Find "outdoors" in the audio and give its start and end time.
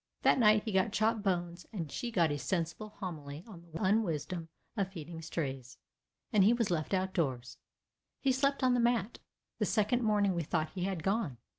6.95-7.59